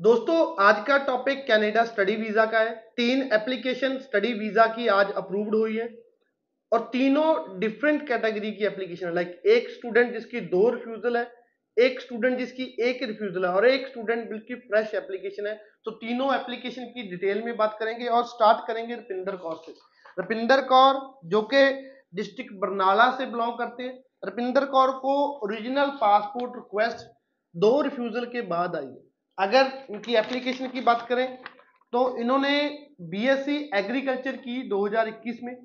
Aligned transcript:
दोस्तों, 0.00 0.40
आज 0.60 0.82
का 0.86 0.96
टॉपिक 1.04 1.38
कनाडा 1.48 1.84
स्टडी 1.84 2.16
वीज़ा 2.16 2.44
का 2.46 2.58
है। 2.58 2.74
तीन 2.96 3.22
एप्लीकेशन 3.32 3.96
स्टडी 3.98 4.32
वीज़ा 4.34 4.66
की 4.66 4.88
आज 4.88 5.12
अप्रूव्ड 5.12 5.54
हुई 5.54 5.76
है 5.76 5.86
और 6.72 6.80
तीनों 6.92 7.58
डिफरेंट 7.60 8.06
कैटेगरी 8.08 8.50
की 8.52 8.64
एप्लीकेशन 8.64 9.14
लाइक 9.14 9.30
एक 9.46 9.70
स्टूडेंट 9.70 10.12
जिसकी 10.12 10.40
दो 10.50 10.68
रिफ्यूजल 10.70 11.16
है, 11.16 11.26
एक 11.76 12.00
स्टूडेंट 12.00 12.38
जिसकी 12.38 12.64
एक 12.80 13.02
रिफ्यूजल 13.02 13.44
है 13.44 13.52
और 13.52 13.66
एक 13.66 13.86
स्टूडेंट 13.88 14.28
बिल्कुल 14.30 14.56
फ्रेश 14.68 14.94
एप्लीकेशन 14.94 15.46
है। 15.46 15.54
तो 15.84 15.90
तीनों 15.96 16.34
एप्लीकेशन 16.34 16.84
की 16.86 17.10
डिटेल 17.10 17.42
में 17.44 17.56
बात 17.56 17.76
करेंगे 17.80 18.06
और 18.08 18.24
स्टार्ट 18.26 18.66
करेंगे 18.66 18.94
रपिंदर 18.94 19.36
कौर 19.38 19.60
से। 19.66 19.74
रपिंदर 20.18 20.60
कौर, 20.66 20.94
जो 21.24 21.42
कि 21.44 21.62
डिस्ट्रिक्ट 22.14 22.52
बरनाला 22.56 23.10
से 23.10 23.26
बिलोंग 23.26 23.58
करते 23.58 23.82
हैं। 23.82 23.98
रपिंदर 24.24 24.64
कौर 24.66 24.90
को 24.98 25.14
ओरिजिनल 25.44 25.98
पासपोर्ट 26.00 26.52
रिक्वेस्ट 26.56 27.06
दो 27.54 27.80
रिफ्यूजल 27.82 28.24
के 28.26 28.40
बाद 28.46 28.76
आई 28.76 28.84
है। 28.84 29.02
अगर 29.38 29.72
इनकी 29.90 30.14
एप्लीकेशन 30.16 30.68
की 30.68 30.80
बात 30.82 31.06
करें 31.08 31.26
तो 31.92 32.00
इन्होंने 32.18 32.52
बीएससी 33.02 33.56
एग्रीकल्चर 33.74 34.36
की 34.38 34.62
2021 34.68 35.38
में, 35.42 35.56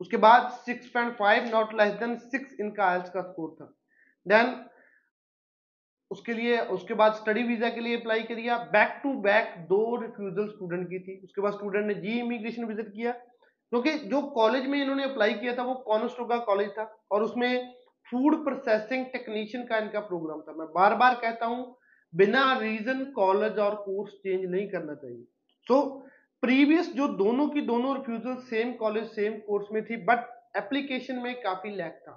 उसके 0.00 0.16
बाद 0.16 0.50
6.5 0.66 1.50
नॉट 1.52 1.74
लेस 1.74 1.92
देन 1.94 2.16
6 2.26 2.60
इनका 2.60 2.84
आयल्स 2.84 3.10
का 3.10 3.22
स्कोर 3.22 3.54
था। 3.54 3.72
देन 4.26 4.54
उसके 6.10 6.32
लिए, 6.32 6.58
उसके 6.58 6.94
बाद 6.94 7.12
स्टडी 7.14 7.42
वीज़ा 7.42 7.68
के 7.70 7.80
लिए 7.80 7.96
अप्लाई 7.96 8.22
किया 8.22 8.56
बैक 8.72 9.00
टू 9.02 9.12
बैक 9.22 9.54
दो 9.66 9.96
रिफ्यूजल 9.96 10.48
स्टूडेंट 10.48 10.86
की 10.88 10.98
थी। 10.98 11.20
उसके 11.24 11.40
बाद 11.40 11.52
स्टूडेंट 11.52 11.86
ने 11.86 11.94
जी 11.96 12.18
इमिग्रेशन 12.20 12.64
विज़िट 12.64 12.88
किया। 12.88 13.12
क्योंकि 13.12 13.92
तो 13.92 14.08
जो 14.10 14.22
कॉलेज 14.30 14.66
में 14.66 14.80
इन्होंने 14.80 15.04
अप्लाई 15.04 15.34
किया 15.34 15.54
था, 15.56 15.62
वो 15.62 15.74
कॉनस्टोगा 15.86 16.36
कॉलेज 16.38 16.70
था 16.70 16.84
और 17.10 17.22
उसमें 17.22 17.74
फ़ूड 18.10 18.36
प्रोसेसिंग 18.44 19.04
टेक्नीशियन 19.06 19.64
का 19.64 19.78
इनका 19.78 20.00
प्रोग्राम 20.00 20.40
था। 20.40 20.52
मैं 20.52 20.66
बार 20.66 20.94
बार 20.94 21.14
कहता 21.14 21.46
हूँ 21.46 21.76
बिना 22.12 22.42
रीजन 22.58 23.04
कॉलेज 23.04 23.58
और 23.58 23.74
कोर्स 23.74 24.12
चेंज 24.12 24.50
नहीं 24.50 24.68
करना 24.68 24.94
चाहिए। 24.94 25.24
सो 25.66 25.74
so, 25.74 26.10
प्रीवियस 26.42 26.92
जो 26.94 27.06
दोनों 27.08 27.46
की 27.48 27.60
दोनों 27.60 27.94
refusal 27.96 28.34
same 28.40 28.72
college 28.72 29.04
same 29.10 29.32
course 29.38 29.66
में 29.72 29.84
थी 29.84 29.96
बट 30.04 30.26
एप्लीकेशन 30.56 31.18
में 31.18 31.34
काफ़ी 31.42 31.70
लैक 31.70 32.00
था। 32.08 32.16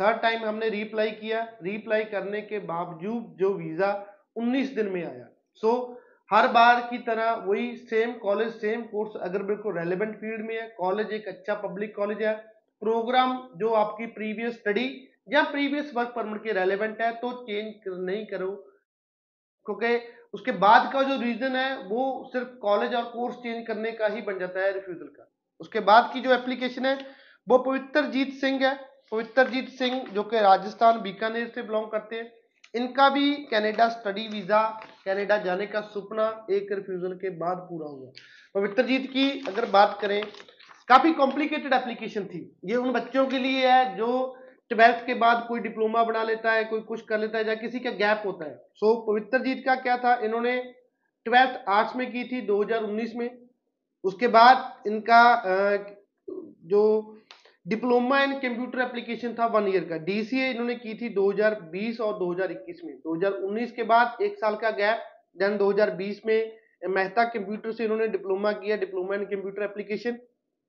थर्ड 0.00 0.20
टाइम 0.22 0.44
हमने 0.44 0.68
रीअप्लाई 0.68 1.10
किया। 1.10 1.42
रीअप्लाई 1.62 2.04
करने 2.04 2.40
के 2.42 2.58
बावजूद 2.58 3.36
जो 3.38 3.52
वीज़ा 3.54 3.90
19 4.36 4.74
दिन 4.74 4.88
में 4.88 5.02
आया। 5.04 5.28
सो 5.62 5.68
so, 5.68 5.96
हर 6.30 6.48
बार 6.48 6.80
की 6.90 6.98
तरह 6.98 7.32
वही 7.46 7.76
सेम 7.76 8.12
कॉलेज 8.18 8.52
सेम 8.52 8.82
कोर्स 8.82 9.16
अगर 9.22 9.42
बिल्कुल 9.42 9.78
रेलिवेंट 9.78 10.14
फ़ील्ड 10.16 10.46
में 10.46 10.54
है 10.54 10.68
कॉलेज 10.78 11.10
एक 11.12 11.28
अच्छा 11.28 11.54
पब्लिक 11.54 11.94
कॉलेज 11.96 12.22
है 12.22 12.34
प्रोग्राम 12.82 13.36
जो 13.56 13.72
आपकी 13.74 14.06
प्रीवियस 14.12 14.54
स्टडी 14.54 14.86
या 15.32 15.42
प्रीवियस 15.50 15.92
वर्क 15.94 16.12
परमिट 16.16 16.42
के 16.42 16.52
रेलिवेंट 16.52 17.00
है 17.00 17.12
तो 17.14 17.32
चेंज 17.42 17.72
कर, 17.76 17.98
नहीं 18.00 18.26
करो। 18.26 18.50
क्योंकि 19.66 19.98
उसके 20.34 20.52
बाद 20.58 20.92
का 20.92 21.02
जो 21.02 21.20
रीजन 21.20 21.56
है 21.56 21.76
वो 21.88 22.30
सिर्फ़ 22.32 22.48
कॉलेज 22.58 22.94
और 22.94 23.04
कोर्स 23.06 23.34
चेंज 23.36 23.66
करने 23.66 23.92
का 23.92 24.06
ही 24.06 24.22
बन 24.22 24.38
जाता 24.38 24.60
है 24.60 24.72
रिफ्यूजल 24.72 25.06
का। 25.08 25.28
उसके 25.60 25.80
बाद 25.82 26.10
की 26.12 26.20
जो 26.20 26.32
एप्लीकेशन 26.34 26.86
है 26.86 26.94
वो 27.46 27.58
पवित्र 27.60 28.04
जीत 28.08 28.32
सिंह 28.40 28.64
है। 28.66 28.74
पवित्रजीत 29.12 29.68
सिंह 29.70 30.04
जो 30.14 30.22
कि 30.24 30.40
राजस्थान 30.40 31.00
बीकानेर 31.00 31.48
से 31.54 31.62
बिलोंग 31.62 31.86
करते 31.86 32.16
हैं। 32.16 32.30
इनका 32.74 33.08
भी 33.08 33.32
कनाडा 33.46 33.88
स्टडी 33.88 34.26
वीज़ा 34.28 34.60
कनाडा 35.06 35.36
जाने 35.38 35.66
का 35.66 35.80
सपना 35.88 36.26
एक 36.50 36.72
रिफ्यूजल 36.72 37.14
के 37.16 37.30
बाद 37.38 37.56
पूरा 37.70 37.88
हुआ। 37.88 38.10
पवित्रजीत 38.54 39.10
की 39.10 39.28
अगर 39.48 39.70
बात 39.70 39.98
करें 40.00 40.22
काफ़ी 40.88 41.12
कॉम्प्लिकेटेड 41.14 41.72
एप्लीकेशन 41.72 42.24
थी। 42.26 42.40
ये 42.64 42.76
उन 42.76 42.92
बच्चों 42.92 43.26
के 43.26 43.38
लिए 43.38 43.68
है 43.68 43.96
जो 43.96 44.08
ट्वेल्थ 44.72 45.06
के 45.06 45.14
बाद 45.14 45.44
कोई 45.48 45.60
डिप्लोमा 45.60 46.02
बना 46.04 46.22
लेता 46.22 46.52
है 46.52 46.64
कोई 46.64 46.80
कुछ 46.80 47.00
कर 47.02 47.18
लेता 47.18 47.38
है 47.38 47.48
या 47.48 47.54
किसी 47.54 47.80
का 47.80 47.90
गैप 47.90 48.22
होता 48.26 48.44
है। 48.44 48.56
सो 48.74 48.92
so, 48.92 49.00
पवित्रजीत 49.06 49.62
का 49.66 49.74
क्या 49.74 49.96
था? 49.96 50.14
इन्होंने 50.24 50.56
ट्वेल्थ 51.26 51.64
आर्ट्स 51.68 51.96
में 51.96 52.10
की 52.12 52.24
थी 52.24 52.40
2019 52.46 53.14
में। 53.16 53.28
उसके 54.04 54.28
बाद 54.28 54.86
इनका 54.86 55.22
जो 56.64 56.82
डिप्लोमा 57.68 58.22
इन 58.22 58.32
कंप्यूटर 58.40 58.80
एप्लीकेशन 58.80 59.34
था 59.38 59.46
वन 59.46 59.68
ईयर 59.68 59.84
का। 59.84 59.96
डीसीए 60.04 60.50
इन्होंने 60.50 60.74
की 60.74 60.94
थी 60.94 61.08
2020 61.08 62.00
और 62.00 62.18
2021 62.18 62.80
में। 62.84 62.94
2019 62.98 63.72
के 63.72 63.82
बाद 63.82 64.22
एक 64.22 64.36
साल 64.36 64.56
का 64.56 64.70
गैप 64.70 65.04
देन 65.38 65.56
2020 65.58 66.20
में 66.26 66.56
मेहता 66.88 67.24
कंप्यूटर 67.24 67.72
से 67.72 67.84
इन्होंने 67.84 68.08
डिप्लोमा 68.08 68.52
किया 68.52 68.76
डिप्लोमा 68.76 69.14
इन 69.14 69.24
कंप्यूटर 69.24 69.62
एप्लीकेशन। 69.62 70.18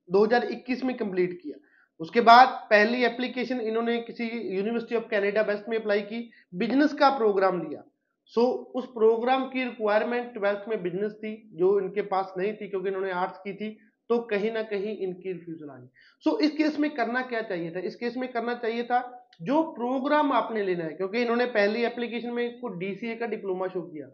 2021 0.08 0.84
में 0.84 0.96
कंप्लीट 0.96 1.40
किया। 1.42 1.63
उसके 2.00 2.20
बाद 2.20 2.48
पहली 2.70 3.04
एप्लीकेशन 3.04 3.60
इन्होंने 3.60 3.98
किसी 4.02 4.24
यूनिवर्सिटी 4.56 4.94
ऑफ़ 4.94 5.04
कैनेडा 5.04 5.42
वेस्ट 5.42 5.68
में 5.68 5.76
अप्लाई 5.78 6.00
की 6.02 6.30
बिज़नेस 6.54 6.92
का 6.92 7.10
प्रोग्राम 7.18 7.60
लिया। 7.62 7.82
सो 8.26 8.40
so, 8.40 8.74
उस 8.74 8.86
प्रोग्राम 8.86 9.44
की 9.44 9.64
रिक्वायरमेंट 9.64 10.32
ट्वेल्थ 10.34 10.68
में 10.68 10.82
बिज़नेस 10.82 11.12
थी 11.12 11.50
जो 11.54 11.78
इनके 11.80 12.02
पास 12.02 12.32
नहीं 12.38 12.52
थी 12.52 12.68
क्योंकि 12.68 12.88
इन्होंने 12.88 13.10
आर्ट्स 13.12 13.38
की 13.38 13.52
थी 13.54 13.76
तो 14.10 14.18
कहीं 14.18 14.52
ना 14.52 14.62
कहीं 14.62 14.96
इनकी 14.96 15.32
रिफ्यूजल 15.32 15.70
आ 15.70 15.76
गई 15.76 15.86
सो 16.24 16.38
इस 16.38 16.50
केस 16.50 16.78
में 16.78 16.90
करना 16.90 17.22
क्या 17.22 17.42
चाहिए 17.42 17.70
था? 17.70 17.80
इस 17.80 17.94
केस 17.96 18.16
में 18.16 18.30
करना 18.32 18.54
चाहिए 18.54 18.82
था 18.82 19.28
जो 19.42 19.62
प्रोग्राम 19.72 20.32
आपने 20.32 20.62
लेना 20.62 20.84
है 20.84 20.92
क्योंकि 20.92 21.22
इन्होंने 21.22 21.46
पहली 21.46 21.84
एप्लीकेशन 21.84 22.30
में 22.30 22.44
इसको 22.44 22.68
डीसीए 22.78 23.14
का 23.14 23.26
डिप्लोमा 23.26 23.68
शो 23.68 23.82
किया। 23.82 24.06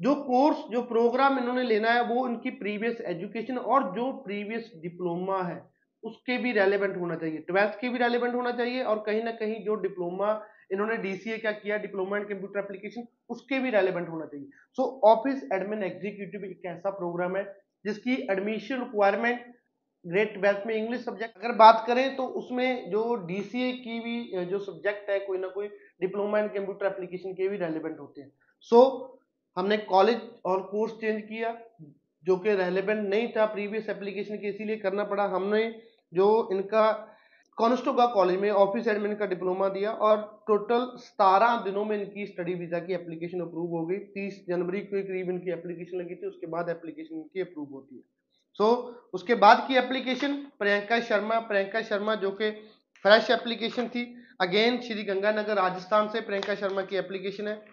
जो 0.00 0.14
कोर्स 0.14 0.56
जो 0.72 0.82
प्रोग्राम 0.82 1.38
इन्होंने 1.38 1.62
लेना 1.62 1.90
है 1.90 2.04
वो 2.04 2.26
इनकी 2.28 2.50
प्रीवियस 2.50 3.00
एजुकेशन 3.06 3.58
और 3.58 3.82
जो 3.96 4.12
प्रीवियस 4.22 4.70
डिप्लोमा 4.82 5.42
है 5.42 5.71
उसके 6.02 6.36
भी 6.38 6.52
रेलिवेंट 6.52 6.96
होना 6.96 7.16
चाहिए। 7.16 7.38
ट्वेल्थ 7.48 7.78
के 7.80 7.88
भी 7.88 7.98
रेलिवेंट 7.98 8.34
होना 8.34 8.50
चाहिए 8.52 8.82
और 8.84 9.02
कहीं 9.06 9.22
ना 9.24 9.30
कहीं 9.34 9.62
जो 9.64 9.74
डिप्लोमा 9.82 10.32
इन्होंने 10.72 10.96
डीसीए 10.98 11.38
क्या 11.38 11.52
किया 11.54 11.76
डिप्लोमा 11.78 12.18
इन 12.18 12.24
कंप्यूटर 12.24 12.58
एप्लीकेशन 12.58 13.06
उसके 13.30 13.58
भी 13.58 13.70
रेलिवेंट 13.70 14.08
होना 14.08 14.26
चाहिए। 14.26 14.48
सो 14.78 14.84
ऑफ़िस 15.06 15.48
एडमिन 15.52 15.82
एग्जीक्यूटिव 15.82 16.44
एक 16.44 16.66
ऐसा 16.66 16.90
प्रोग्राम 16.92 17.36
है 17.36 17.44
जिसकी 17.84 18.14
एडमिशन 18.30 18.78
रिक्वायरमेंट 18.80 19.44
ग्रेट 20.04 20.32
ट्वेल्थ 20.34 20.66
में 20.66 20.74
इंग्लिश 20.74 21.00
सब्जेक्ट 21.00 21.36
अगर 21.38 21.54
बात 21.56 21.84
करें 21.86 22.16
तो 22.16 22.26
उसमें 22.38 22.90
जो 22.90 23.14
डीसीए 23.26 23.72
की 23.74 23.98
भी 24.00 24.44
जो 24.46 24.58
सब्जेक्ट 24.60 25.10
है 25.10 25.18
कोई 25.20 25.38
ना 25.38 25.48
कोई 25.50 25.68
डिप्लोमा 26.00 26.38
एंड 26.38 26.50
कंप्यूटर 26.54 26.86
एप्लीकेशन 26.86 27.32
के 27.32 27.48
भी 27.48 27.56
रेलिवेंट 27.58 27.98
होते 27.98 28.20
हैं। 28.20 28.30
सो 28.60 28.76
so, 28.76 29.18
हमने 29.56 29.76
कॉलेज 29.86 30.20
और 30.44 30.62
कोर्स 30.62 30.92
चेंज 31.00 31.22
किया 31.22 31.56
जो 32.24 32.36
कि 32.36 32.54
रेलिवेंट 32.56 33.08
नहीं 33.08 33.28
था 33.28 33.44
प्रीवियस 33.46 33.88
एप्लीकेशन 33.90 34.36
के 34.36 34.48
इसीलिए 34.48 34.76
करना 34.78 35.04
पड़ा। 35.04 35.24
हमने 35.28 35.62
जो 36.14 36.48
इनका 36.52 37.08
कॉन्स्टोगा 37.58 38.06
कॉलेज 38.06 38.40
में 38.40 38.50
ऑफ़िस 38.50 38.88
एडमिन 38.88 39.14
का 39.14 39.26
डिप्लोमा 39.26 39.68
दिया 39.68 39.90
और 39.90 40.44
टोटल 40.46 40.96
सतारह 40.96 41.56
दिनों 41.56 41.84
में 41.84 42.02
इनकी 42.02 42.26
स्टडी 42.26 42.54
वीज़ा 42.54 42.78
की 42.78 42.92
एप्लीकेशन 42.92 43.40
अप्रूव 43.40 43.70
हो 43.70 43.86
गई। 43.86 43.96
तीस 43.96 44.44
जनवरी 44.48 44.80
के 44.80 45.02
करीब 45.02 45.30
इनकी 45.30 45.50
एप्लीकेशन 45.50 45.98
लगी 45.98 46.14
थी 46.14 46.26
उसके 46.26 46.46
बाद 46.46 46.68
एप्लीकेशन 46.68 47.14
इनकी 47.14 47.40
अप्रूव 47.40 47.68
होती 47.72 47.96
है। 47.96 48.02
सो 48.54 48.64
so, 48.64 49.10
उसके 49.14 49.34
बाद 49.34 49.64
की 49.68 49.76
एप्लीकेशन 49.76 50.34
प्रियंका 50.58 51.00
शर्मा 51.00 51.38
प्रियंका 51.40 51.82
शर्मा 51.82 52.14
जो 52.14 52.30
कि 52.30 52.50
फ्रेश 53.04 53.30
एप्लीकेशन 53.30 53.88
थी। 53.88 54.16
अगेन 54.40 54.80
श्री 54.80 55.02
गंगानगर 55.02 55.54
राजस्थान 55.54 56.08
से 56.08 56.20
प्रियंका 56.20 56.54
शर्मा 56.54 56.82
की 56.82 56.96
एप्लीकेशन 56.96 57.48
है। 57.48 57.64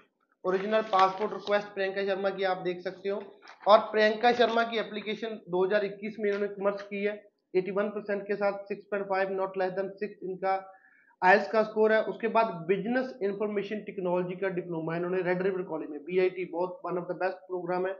Original 0.46 0.82
passport 0.82 1.34
request 1.34 1.68
Priyanka 1.68 2.06
Sharma 2.06 2.30
की 2.30 2.44
आप 2.44 2.58
देख 2.58 2.82
सकते 2.82 3.10
हो। 3.10 3.22
और 3.68 3.80
प्रियंका 3.80 4.32
शर्मा 4.32 4.64
की 4.64 4.78
एप्लीकेशन 4.78 5.40
2021 5.50 6.16
में 6.20 6.32
इन्होंने 6.32 6.48
कमर्स 6.48 6.82
की 6.82 7.04
है। 7.04 7.29
81 7.54 7.90
परसेंट 7.90 8.24
के 8.24 8.36
साथ 8.36 8.66
6.5 8.72 9.32
नॉट 9.32 9.58
लेस 9.58 9.72
देन 9.72 9.90
6 10.02 10.30
इनका 10.30 10.54
आयल्स 11.22 11.48
का 11.48 11.64
स्कोर 11.64 11.94
है। 11.94 12.04
उसके 12.04 12.28
बाद 12.28 12.54
बिज़नेस 12.68 13.14
इंफॉर्मेशन 13.24 13.80
टेक्नोलॉजी 13.86 14.36
का 14.36 14.50
डिप्लोमा 14.50 14.96
इन्होंने 14.96 15.22
रेड 15.22 15.42
रिवर 15.42 15.62
कॉलेज 15.64 15.90
में 15.90 16.04
बीआईटी 16.04 16.46
बहुत 16.54 16.80
one 16.86 16.98
of 16.98 17.12
the 17.14 17.16
best 17.16 17.48
programme 17.48 17.88
है। 17.88 17.94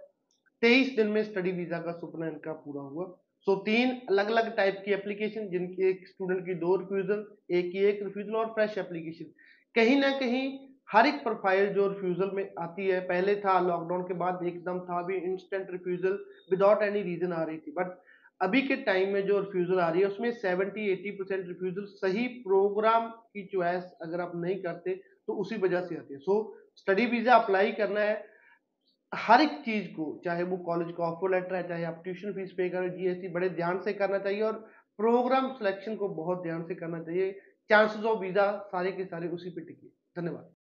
तेईस 0.62 0.96
दिन 0.96 1.08
में 1.08 1.24
स्टडी 1.24 1.52
वीज़ा 1.52 1.80
का 1.80 1.92
सपना 1.92 2.28
इनका 2.28 2.54
पूरा 2.54 2.82
हुआ। 2.82 3.06
सो 3.48 3.52
so, 3.52 3.60
तीन 3.66 3.92
अलग 4.10 4.30
अलग 4.30 4.56
टाइप 4.56 4.82
की 4.86 4.92
एप्लीकेशन 4.94 5.48
जिनकी 5.50 5.90
एक 5.90 6.08
स्टूडेंट 6.08 6.46
की 6.46 6.54
दो 6.54 6.76
रिफ्यूजल 6.76 7.26
एक 7.58 7.72
की 7.72 7.84
एक 7.84 8.00
रिफ्यूजल 8.04 8.36
और 8.36 8.48
फ्रेश 8.54 8.78
एप्लीकेशन 8.78 9.32
कहीं 9.76 9.96
ना 10.00 10.10
कहीं 10.20 10.42
हर 10.94 11.08
एक 11.08 11.24
प्रोफ़ाइल 11.24 11.74
जो 11.74 11.88
रिफ्यूजल 11.88 12.32
में 12.36 12.44
आती 12.60 12.88
है 12.88 13.00
पहले 13.08 13.36
था 13.36 13.60
लॉकडाउन 13.60 14.04
के 14.04 14.14
बाद 14.14 14.46
एकदम 14.46 14.80
था 14.80 15.02
भी 15.08 15.16
instant 15.16 15.72
refusal 15.72 16.18
without 16.52 16.84
any 16.84 17.02
reason 17.02 17.34
आ 17.34 17.44
रही 17.44 17.58
थी। 17.58 17.72
बट 17.72 17.98
अभी 18.42 18.62
के 18.62 18.76
टाइम 18.76 19.14
में 19.14 19.26
जो 19.28 19.40
रिफ्यूजल 19.40 19.80
आ 19.80 19.90
रही 19.90 20.02
है, 20.02 20.08
उसमें 20.08 20.32
70 20.34 20.88
80 20.92 21.12
परसेंट 21.12 21.48
रिफ्यूजल 21.48 21.86
सही 21.86 22.28
प्रोग्राम 22.44 23.10
की 23.10 23.46
चॉइस 23.46 23.84
अगर 24.02 24.22
आप 24.22 24.32
नहीं 24.36 24.56
करते 24.64 24.94
तो 25.28 25.34
उसी 25.34 25.58
वजह 25.58 25.82
से 25.82 25.98
आती 25.98 26.14
है। 26.14 26.20
सो 26.20 26.36
स्टडी 26.76 27.06
वीज़ा 27.06 27.36
अप्लाई 27.36 27.72
करना 27.72 28.00
है। 28.00 28.28
हर 29.12 29.42
एक 29.42 29.52
चीज़ 29.66 29.88
को, 29.88 30.22
चाहे 30.26 30.44
वो 30.44 30.58
कॉलेज 30.58 30.92
का 30.98 31.04
ऑफ़र 31.04 31.32
लेटर 31.32 31.56
है, 31.56 31.68
चाहे 31.68 31.84
आप 31.84 32.02
ट्यूशन 32.04 32.34
फ़ीस 32.34 32.52
पे 32.52 32.70
करो 32.70 32.90
जीएसटी 32.90 33.28
बड़े 33.28 33.50
ध्यान 33.50 33.80
से 33.80 33.94
करना 33.94 34.20
चाहिए 34.20 34.42
और 34.42 34.54
प्रोग्राम 35.00 35.52
सिलेक्शन 35.54 35.96
को 35.96 36.10
बहुत 36.16 36.44
ध्यान 36.44 36.64
से 36.64 36.76
करना 36.76 37.04
चाहिए। 37.04 37.32
चांसेस 37.70 38.04
ऑफ़ 38.04 38.20
वीज़ा 38.20 38.52
सारे 38.68 38.92
के 38.92 39.06
सारे 39.06 39.28
उसी 39.30 39.50
पे 39.50 39.62
टिके। 39.62 39.88
धन्यवाद। 40.22 40.59